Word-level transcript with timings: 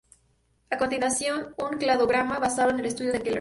A 0.71 0.79
continuación 0.79 1.53
un 1.59 1.77
cladograma 1.77 2.39
basado 2.39 2.71
en 2.71 2.79
el 2.79 2.87
estudio 2.87 3.11
de 3.11 3.19
Kellner 3.19 3.25
"et 3.27 3.27
al. 3.27 3.29